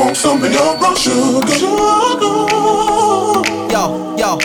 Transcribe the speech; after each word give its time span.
want 0.00 0.16
some 0.16 0.42
of 0.42 0.50
your 0.50 0.78
brown 0.78 0.96
sugar. 0.96 1.58
Yo, 3.68 4.16
yo. 4.16 4.38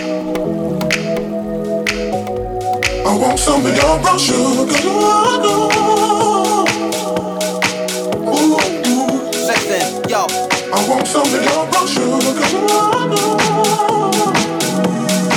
I 3.05 3.17
want 3.21 3.39
some 3.39 3.65
of 3.65 3.73
your 3.73 3.97
brown 4.03 4.19
sugar. 4.19 4.75
Ooh, 8.27 8.59
ooh. 8.91 9.31
Listen, 9.47 10.03
yo. 10.09 10.27
I 10.73 10.75
want 10.89 11.07
some 11.07 11.23
of 11.23 11.43
your 11.47 11.65
brown 11.71 11.87
sugar. 11.87 12.33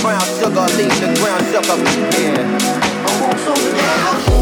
Brown 0.03 0.27
sugar, 0.39 0.67
leave 0.79 0.97
the 1.01 1.09
brown 1.21 1.41
sugar. 1.51 1.77
Yeah. 2.19 3.07
I 3.07 3.09
want 3.23 3.39
some 3.45 3.55
of 3.55 3.63
your 3.63 3.97
brown 4.03 4.19
sugar. 4.25 4.39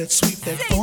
that 0.00 0.10
sweet, 0.10 0.40
that. 0.40 0.79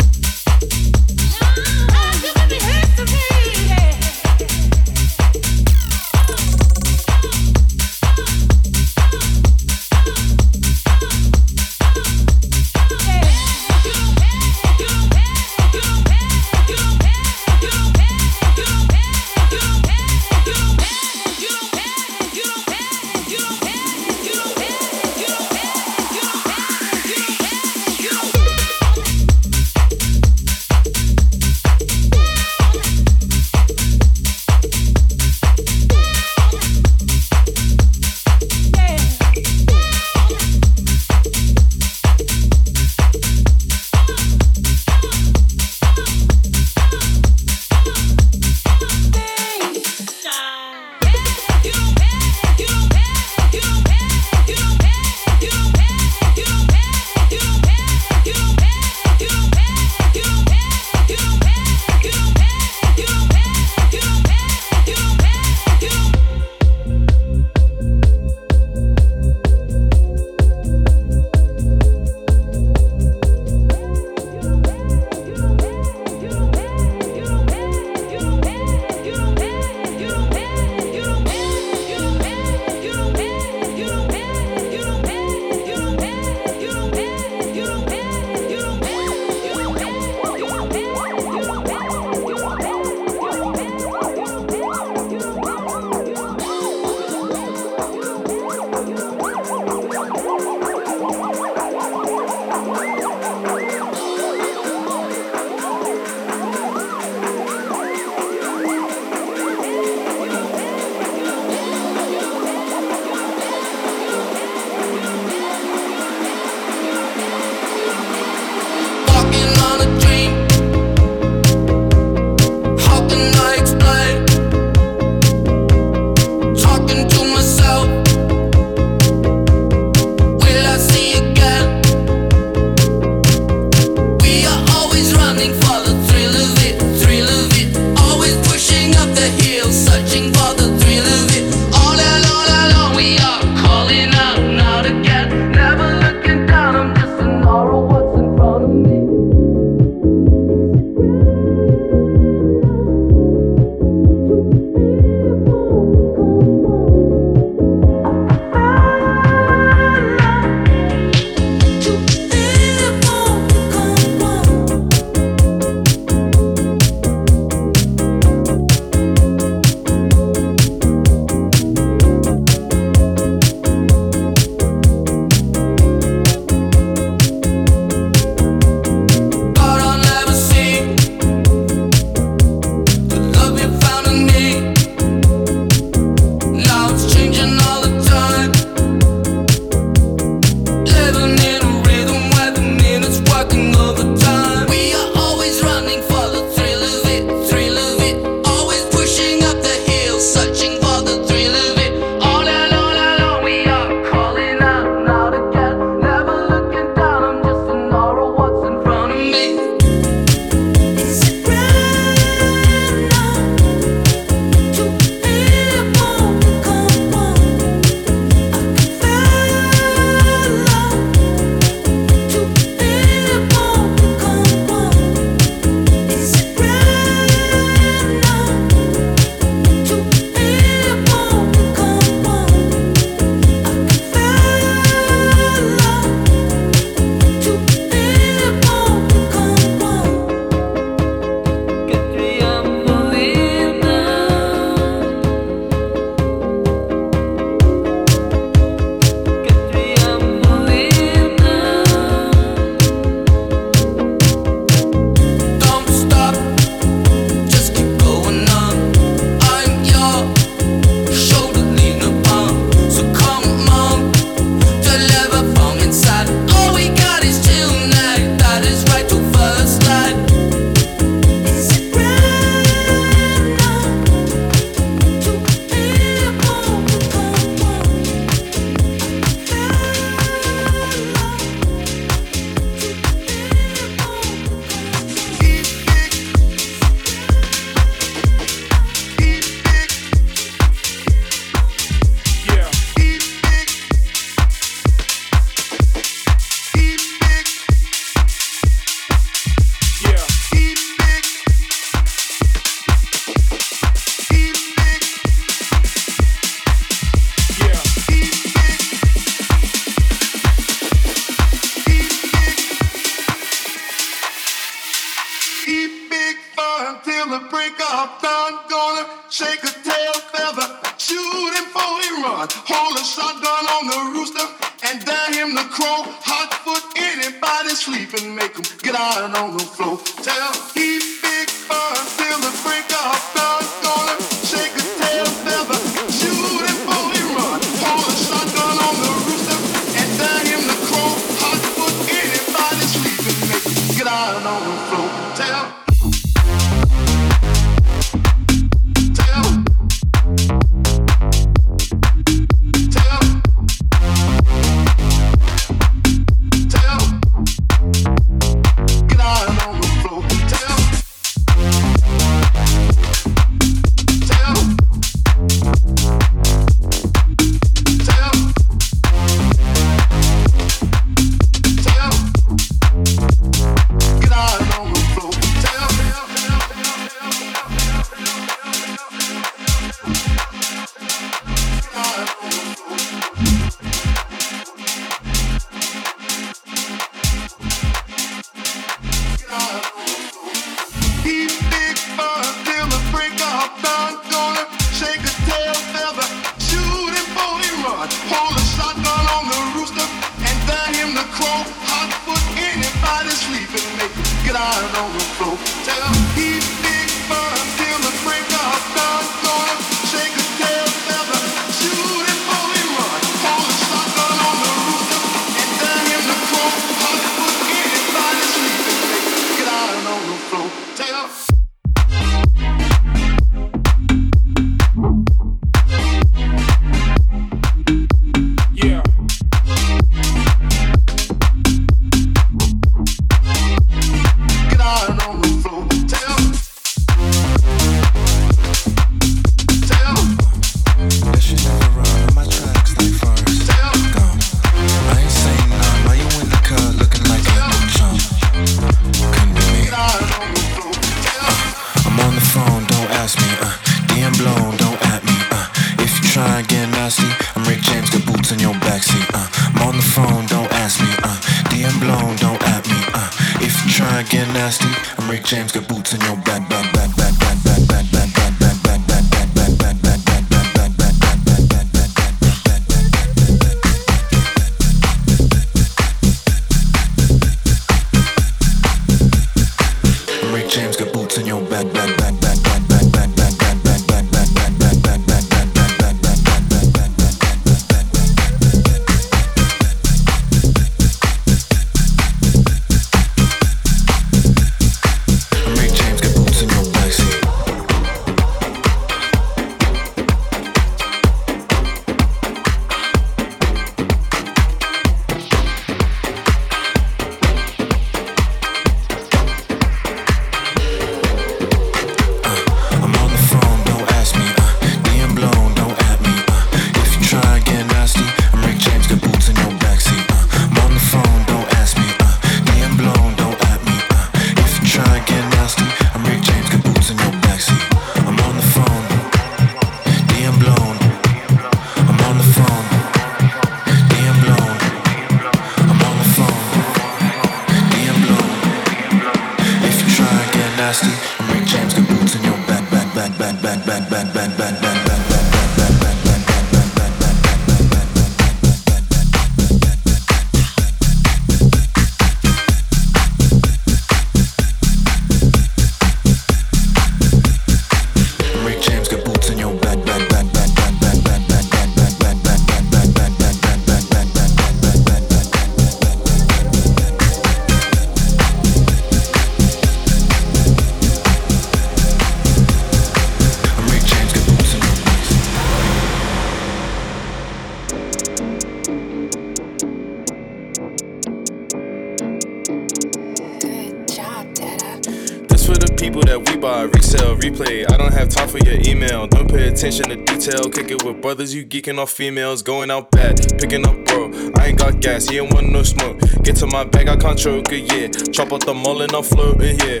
Brothers, 591.38 591.54
you 591.54 591.64
geeking 591.64 591.98
off 591.98 592.10
females. 592.10 592.64
Going 592.64 592.90
out 592.90 593.12
bad, 593.12 593.38
picking 593.60 593.86
up 593.86 593.94
bro. 594.06 594.32
I 594.56 594.66
ain't 594.66 594.78
got 594.78 595.00
gas, 595.00 595.28
he 595.28 595.38
ain't 595.38 595.54
want 595.54 595.70
no 595.70 595.84
smoke. 595.84 596.18
Get 596.42 596.56
to 596.56 596.66
my 596.66 596.82
bag, 596.82 597.08
I 597.08 597.16
can't 597.16 597.38
choke 597.38 597.70
it, 597.70 597.92
yeah. 597.92 598.08
Chop 598.32 598.52
out 598.52 598.66
the 598.66 598.74
mullet, 598.74 599.14
I'm 599.14 599.22
floating, 599.22 599.78
yeah. 599.78 600.00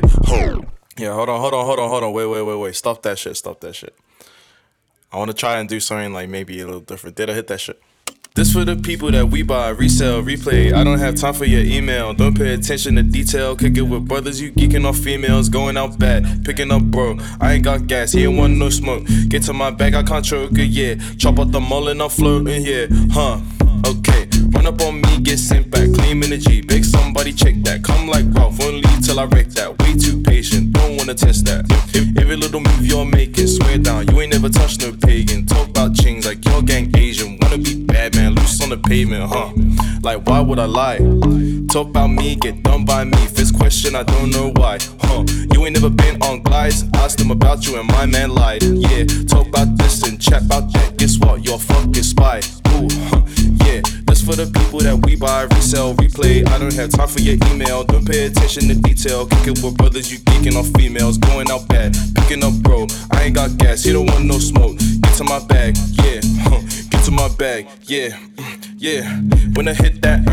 Yeah, 0.96 1.14
hold 1.14 1.28
on, 1.28 1.40
hold 1.40 1.54
on, 1.54 1.64
hold 1.64 1.78
on, 1.78 1.88
hold 1.88 2.02
on. 2.02 2.12
Wait, 2.12 2.26
wait, 2.26 2.42
wait, 2.42 2.56
wait. 2.56 2.74
Stop 2.74 3.02
that 3.02 3.20
shit, 3.20 3.36
stop 3.36 3.60
that 3.60 3.76
shit. 3.76 3.94
I 5.12 5.18
wanna 5.18 5.32
try 5.32 5.58
and 5.60 5.68
do 5.68 5.78
something 5.78 6.12
like 6.12 6.28
maybe 6.28 6.60
a 6.60 6.66
little 6.66 6.80
different. 6.80 7.14
Did 7.14 7.30
I 7.30 7.34
hit 7.34 7.46
that 7.46 7.60
shit? 7.60 7.80
This 8.48 8.54
for 8.54 8.64
the 8.64 8.76
people 8.76 9.10
that 9.10 9.28
we 9.28 9.42
buy, 9.42 9.68
resell, 9.70 10.22
replay. 10.22 10.72
I 10.72 10.82
don't 10.82 10.98
have 10.98 11.16
time 11.16 11.34
for 11.34 11.44
your 11.44 11.60
email. 11.60 12.14
Don't 12.14 12.34
pay 12.34 12.54
attention 12.54 12.94
to 12.94 13.02
detail. 13.02 13.54
Kick 13.54 13.76
it 13.76 13.82
with 13.82 14.08
brothers, 14.08 14.40
you 14.40 14.52
geeking 14.52 14.86
off 14.86 14.96
females. 14.96 15.50
Going 15.50 15.76
out 15.76 15.98
bad, 15.98 16.46
picking 16.46 16.72
up 16.72 16.82
bro. 16.84 17.18
I 17.42 17.54
ain't 17.54 17.64
got 17.64 17.86
gas, 17.86 18.12
he 18.12 18.24
ain't 18.24 18.38
want 18.38 18.56
no 18.56 18.70
smoke. 18.70 19.04
Get 19.28 19.42
to 19.44 19.52
my 19.52 19.70
bag, 19.70 19.94
I 19.94 20.02
can't 20.02 20.24
choke 20.24 20.52
it, 20.52 20.68
yeah. 20.68 20.94
Chop 21.18 21.38
out 21.38 21.52
the 21.52 21.60
mullet, 21.60 22.00
I'm 22.00 22.08
floating, 22.08 22.62
yeah. 22.64 22.86
Huh, 23.10 23.40
okay. 23.86 24.26
Run 24.48 24.66
up 24.66 24.80
on 24.80 25.02
me, 25.02 25.20
get 25.20 25.38
sent 25.38 25.67
Like, 40.58 40.66
would 40.66 40.76
I 40.76 40.96
lie? 40.98 41.66
Talk 41.68 41.88
about 41.88 42.08
me, 42.08 42.34
get 42.34 42.64
done 42.64 42.84
by 42.84 43.04
me. 43.04 43.16
First 43.28 43.56
question, 43.56 43.94
I 43.94 44.02
don't 44.02 44.30
know 44.30 44.50
why, 44.56 44.78
huh? 45.02 45.24
You 45.52 45.64
ain't 45.64 45.74
never 45.74 45.88
been 45.88 46.20
on 46.22 46.42
glides. 46.42 46.84
Asked 46.94 47.18
them 47.18 47.30
about 47.30 47.64
you 47.64 47.78
and 47.78 47.86
my 47.86 48.06
man 48.06 48.30
lied. 48.30 48.64
Yeah, 48.64 49.04
talk 49.28 49.46
about 49.46 49.78
this 49.78 50.02
and 50.02 50.20
chat 50.20 50.42
about 50.42 50.72
that. 50.72 50.96
Guess 50.96 51.18
what? 51.18 51.44
You're 51.44 51.54
a 51.54 51.58
fucking 51.58 52.02
spy. 52.02 52.40
Ooh, 52.74 52.88
huh, 52.90 53.22
yeah. 53.66 53.82
This 54.06 54.24
for 54.24 54.34
the 54.34 54.50
people 54.52 54.80
that 54.80 54.96
we 55.06 55.14
buy, 55.14 55.42
resell, 55.42 55.94
replay. 55.94 56.44
I 56.48 56.58
don't 56.58 56.74
have 56.74 56.90
time 56.90 57.08
for 57.08 57.20
your 57.20 57.36
email. 57.52 57.84
Don't 57.84 58.04
pay 58.04 58.26
attention 58.26 58.66
to 58.66 58.74
detail. 58.74 59.26
Kick 59.26 59.46
it 59.46 59.62
with 59.62 59.76
brothers, 59.76 60.10
you 60.10 60.18
geeking 60.18 60.56
off 60.56 60.66
females. 60.76 61.18
Going 61.18 61.48
out 61.52 61.68
bad, 61.68 61.94
picking 62.16 62.42
up 62.42 62.54
bro. 62.64 62.88
I 63.12 63.24
ain't 63.24 63.36
got 63.36 63.56
gas, 63.58 63.84
he 63.84 63.92
don't 63.92 64.06
want 64.06 64.24
no 64.24 64.38
smoke. 64.38 64.76
Get 64.78 65.14
to 65.18 65.24
my 65.24 65.38
bag, 65.38 65.76
yeah. 66.02 66.20
Huh. 66.42 66.62
Get 66.90 67.04
to 67.04 67.12
my 67.12 67.28
bag, 67.36 67.68
yeah. 67.84 68.18
Yeah. 68.80 69.02
When 69.54 69.66
I 69.66 69.74
hit 69.74 70.02
that 70.02 70.27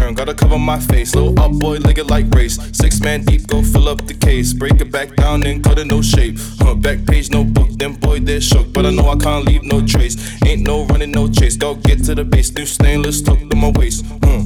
urn, 0.55 0.61
my 0.61 0.79
face. 0.79 1.15
Little 1.15 1.37
up 1.39 1.51
boy, 1.53 1.77
leg 1.77 1.99
it 1.99 2.07
like 2.07 2.33
race. 2.33 2.57
Six 2.71 3.01
man 3.01 3.23
deep, 3.23 3.47
go 3.47 3.61
fill 3.61 3.87
up 3.87 4.05
the 4.07 4.13
case. 4.13 4.53
Break 4.53 4.81
it 4.81 4.91
back 4.91 5.15
down 5.15 5.45
and 5.45 5.63
cut 5.63 5.77
it 5.79 5.87
no 5.87 6.01
shape. 6.01 6.37
Huh, 6.59 6.75
back 6.75 7.05
page, 7.05 7.29
no 7.29 7.43
book. 7.43 7.69
Then 7.77 7.93
boy, 7.93 8.19
they're 8.19 8.41
shook. 8.41 8.73
But 8.73 8.85
I 8.85 8.91
know 8.91 9.09
I 9.09 9.17
can't 9.17 9.45
leave 9.45 9.63
no 9.63 9.85
trace. 9.85 10.15
Ain't 10.45 10.61
no 10.61 10.85
running, 10.85 11.11
no 11.11 11.29
chase. 11.29 11.57
Go 11.57 11.75
get 11.75 12.03
to 12.05 12.15
the 12.15 12.23
base. 12.23 12.53
New 12.53 12.65
stainless, 12.65 13.21
tuck 13.21 13.39
to 13.39 13.55
my 13.55 13.71
waist. 13.75 14.05
Hmm. 14.23 14.43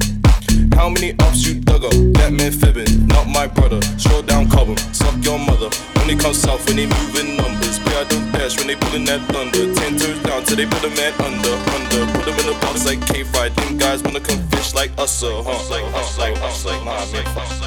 How 0.74 0.90
many 0.90 1.14
ups 1.20 1.46
you 1.46 1.56
dug 1.62 1.84
up? 1.86 1.92
That 1.92 2.32
man 2.34 2.52
fibbing, 2.52 3.08
not 3.08 3.28
my 3.28 3.48
brother. 3.48 3.82
Slow 3.98 4.22
down, 4.22 4.50
cover, 4.50 4.76
suck 4.94 5.16
your 5.24 5.38
mother. 5.38 5.70
When 5.94 6.10
Only 6.10 6.16
come 6.16 6.34
south 6.34 6.66
when 6.68 6.78
they 6.78 6.88
moving 6.88 7.38
numbers. 7.38 7.80
Pay 7.80 7.96
I 7.96 8.04
don't 8.06 8.32
dash 8.32 8.58
when 8.58 8.68
they 8.68 8.76
pulling 8.76 9.06
that 9.06 9.22
thunder. 9.30 9.74
Ten 9.76 9.98
toes 9.98 10.20
down 10.24 10.44
till 10.44 10.58
they 10.58 10.66
put 10.66 10.84
a 10.84 10.90
man 10.90 11.14
under, 11.22 11.56
under. 11.76 12.02
Put 12.14 12.26
them 12.26 12.40
in 12.40 12.56
a 12.56 12.60
box 12.60 12.86
like 12.86 13.06
K-Fight. 13.06 13.56
Them 13.56 13.78
guys 13.78 14.02
wanna 14.04 14.20
come 14.20 14.39
like 14.80 14.98
us, 14.98 15.24
uh, 15.24 15.43
huh? 15.43 15.69
Like 15.69 15.93
us, 15.93 16.17
like 16.17 16.41
us, 16.41 16.64
like 16.64 16.85
nah, 16.85 17.06
man. 17.11 17.59